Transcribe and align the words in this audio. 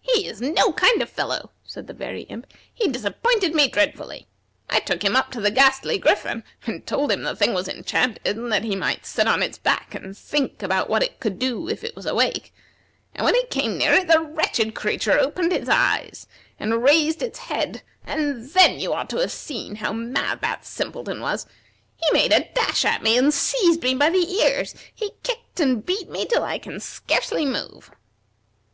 "He 0.00 0.26
is 0.26 0.40
no 0.40 0.72
kind 0.72 1.02
of 1.02 1.10
a 1.10 1.12
fellow," 1.12 1.50
said 1.62 1.88
the 1.88 1.92
Very 1.92 2.22
Imp. 2.22 2.46
"He 2.72 2.88
disappointed 2.88 3.54
me 3.54 3.68
dreadfully. 3.68 4.26
I 4.70 4.80
took 4.80 5.04
him 5.04 5.14
up 5.14 5.30
to 5.32 5.42
the 5.42 5.50
Ghastly 5.50 5.98
Griffin, 5.98 6.42
and 6.66 6.86
told 6.86 7.12
him 7.12 7.22
the 7.22 7.36
thing 7.36 7.52
was 7.52 7.68
enchanted, 7.68 8.38
and 8.38 8.50
that 8.50 8.64
he 8.64 8.74
might 8.74 9.04
sit 9.04 9.26
on 9.28 9.42
its 9.42 9.58
back 9.58 9.94
and 9.94 10.16
think 10.16 10.62
about 10.62 10.88
what 10.88 11.02
it 11.02 11.20
could 11.20 11.38
do 11.38 11.68
if 11.68 11.84
it 11.84 11.94
was 11.94 12.06
awake; 12.06 12.54
and 13.14 13.26
when 13.26 13.34
he 13.34 13.44
came 13.44 13.76
near 13.76 13.92
it 13.92 14.08
the 14.08 14.20
wretched 14.22 14.74
creature 14.74 15.18
opened 15.18 15.52
its 15.52 15.68
eyes, 15.68 16.26
and 16.58 16.82
raised 16.82 17.20
its 17.22 17.40
head, 17.40 17.82
and 18.06 18.48
then 18.52 18.80
you 18.80 18.94
ought 18.94 19.10
to 19.10 19.18
have 19.18 19.30
seen 19.32 19.74
how 19.74 19.92
mad 19.92 20.40
that 20.40 20.64
simpleton 20.64 21.20
was. 21.20 21.44
He 21.94 22.10
made 22.10 22.32
a 22.32 22.48
dash 22.54 22.86
at 22.86 23.02
me 23.02 23.18
and 23.18 23.34
seized 23.34 23.82
me 23.82 23.94
by 23.94 24.08
the 24.08 24.32
ears; 24.32 24.74
he 24.94 25.10
kicked 25.22 25.60
and 25.60 25.84
beat 25.84 26.08
me 26.08 26.24
till 26.24 26.42
I 26.42 26.56
can 26.58 26.80
scarcely 26.80 27.44
move." 27.44 27.90